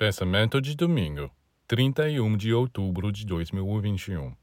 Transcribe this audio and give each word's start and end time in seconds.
Pensamento 0.00 0.62
de 0.62 0.74
domingo, 0.74 1.30
31 1.68 2.34
de 2.34 2.54
outubro 2.54 3.12
de 3.12 3.26
2021. 3.26 4.34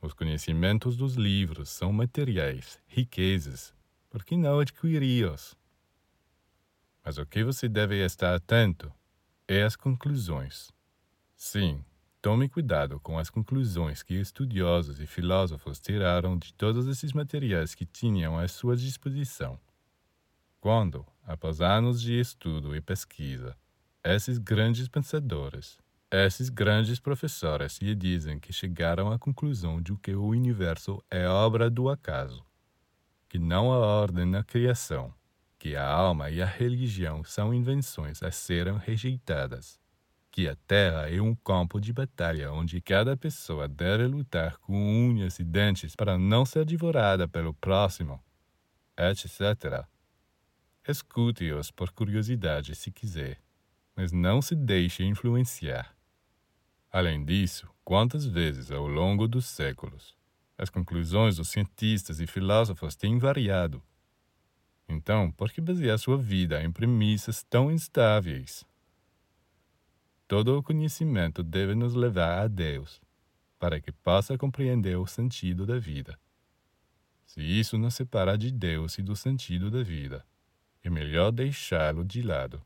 Os 0.00 0.14
conhecimentos 0.14 0.96
dos 0.96 1.16
livros 1.16 1.70
são 1.70 1.92
materiais, 1.92 2.80
riquezas, 2.86 3.74
por 4.08 4.24
que 4.24 4.36
não 4.36 4.60
adquiri-os? 4.60 5.56
Mas 7.04 7.18
o 7.18 7.26
que 7.26 7.42
você 7.42 7.68
deve 7.68 7.96
estar 8.04 8.32
atento 8.32 8.92
é 9.48 9.64
as 9.64 9.74
conclusões. 9.74 10.70
Sim, 11.34 11.84
tome 12.22 12.48
cuidado 12.48 13.00
com 13.00 13.18
as 13.18 13.28
conclusões 13.28 14.04
que 14.04 14.14
estudiosos 14.14 15.00
e 15.00 15.06
filósofos 15.08 15.80
tiraram 15.80 16.38
de 16.38 16.54
todos 16.54 16.86
esses 16.86 17.12
materiais 17.12 17.74
que 17.74 17.84
tinham 17.84 18.38
à 18.38 18.46
sua 18.46 18.76
disposição. 18.76 19.58
Quando, 20.60 21.04
após 21.24 21.60
anos 21.60 22.00
de 22.00 22.20
estudo 22.20 22.76
e 22.76 22.80
pesquisa, 22.80 23.56
esses 24.14 24.38
grandes 24.38 24.86
pensadores, 24.86 25.78
esses 26.08 26.48
grandes 26.48 27.00
professores 27.00 27.78
lhe 27.78 27.92
dizem 27.92 28.38
que 28.38 28.52
chegaram 28.52 29.10
à 29.10 29.18
conclusão 29.18 29.82
de 29.82 29.96
que 29.96 30.14
o 30.14 30.26
universo 30.26 31.02
é 31.10 31.26
obra 31.26 31.68
do 31.68 31.88
acaso, 31.88 32.46
que 33.28 33.36
não 33.36 33.72
há 33.72 33.78
ordem 33.78 34.24
na 34.24 34.44
criação, 34.44 35.12
que 35.58 35.74
a 35.74 35.84
alma 35.84 36.30
e 36.30 36.40
a 36.40 36.46
religião 36.46 37.24
são 37.24 37.52
invenções 37.52 38.22
a 38.22 38.30
serem 38.30 38.78
rejeitadas, 38.78 39.80
que 40.30 40.48
a 40.48 40.54
Terra 40.54 41.10
é 41.10 41.20
um 41.20 41.34
campo 41.34 41.80
de 41.80 41.92
batalha 41.92 42.52
onde 42.52 42.80
cada 42.80 43.16
pessoa 43.16 43.66
deve 43.66 44.06
lutar 44.06 44.56
com 44.58 44.74
unhas 44.74 45.40
e 45.40 45.44
dentes 45.44 45.96
para 45.96 46.16
não 46.16 46.44
ser 46.44 46.64
devorada 46.64 47.26
pelo 47.26 47.52
próximo, 47.52 48.22
etc. 48.96 49.84
Escute-os 50.86 51.72
por 51.72 51.90
curiosidade 51.90 52.76
se 52.76 52.92
quiser 52.92 53.44
mas 53.96 54.12
não 54.12 54.42
se 54.42 54.54
deixe 54.54 55.02
influenciar. 55.02 55.96
Além 56.92 57.24
disso, 57.24 57.68
quantas 57.82 58.26
vezes 58.26 58.70
ao 58.70 58.86
longo 58.86 59.26
dos 59.26 59.46
séculos 59.46 60.14
as 60.58 60.70
conclusões 60.70 61.36
dos 61.36 61.48
cientistas 61.48 62.20
e 62.20 62.26
filósofos 62.26 62.94
têm 62.94 63.18
variado? 63.18 63.82
Então, 64.88 65.32
por 65.32 65.50
que 65.50 65.60
basear 65.60 65.98
sua 65.98 66.16
vida 66.16 66.62
em 66.62 66.70
premissas 66.70 67.42
tão 67.42 67.70
instáveis? 67.70 68.64
Todo 70.28 70.58
o 70.58 70.62
conhecimento 70.62 71.42
deve 71.42 71.74
nos 71.74 71.94
levar 71.94 72.42
a 72.42 72.48
Deus, 72.48 73.00
para 73.58 73.80
que 73.80 73.92
possa 73.92 74.36
compreender 74.38 74.96
o 74.96 75.06
sentido 75.06 75.66
da 75.66 75.78
vida. 75.78 76.18
Se 77.26 77.40
isso 77.40 77.76
nos 77.76 77.94
separa 77.94 78.36
de 78.36 78.50
Deus 78.50 78.98
e 78.98 79.02
do 79.02 79.16
sentido 79.16 79.70
da 79.70 79.82
vida, 79.82 80.24
é 80.82 80.90
melhor 80.90 81.30
deixá-lo 81.30 82.04
de 82.04 82.22
lado. 82.22 82.62